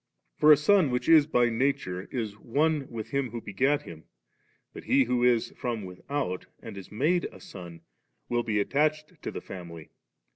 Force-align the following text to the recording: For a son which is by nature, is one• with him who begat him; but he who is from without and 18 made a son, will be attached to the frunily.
For 0.35 0.51
a 0.51 0.57
son 0.57 0.89
which 0.89 1.07
is 1.07 1.27
by 1.27 1.49
nature, 1.49 2.09
is 2.11 2.35
one• 2.39 2.85
with 2.89 3.11
him 3.11 3.29
who 3.29 3.39
begat 3.39 3.83
him; 3.83 4.05
but 4.73 4.85
he 4.85 5.03
who 5.03 5.23
is 5.23 5.51
from 5.51 5.85
without 5.85 6.47
and 6.59 6.75
18 6.75 6.97
made 6.97 7.25
a 7.25 7.39
son, 7.39 7.81
will 8.27 8.41
be 8.41 8.59
attached 8.59 9.21
to 9.21 9.29
the 9.29 9.41
frunily. 9.41 9.89